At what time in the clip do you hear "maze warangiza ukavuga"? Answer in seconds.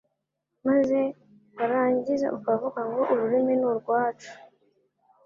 0.67-2.79